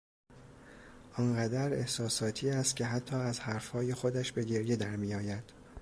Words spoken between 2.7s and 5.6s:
حتی از حرفهای خودش به گریه درمیآید.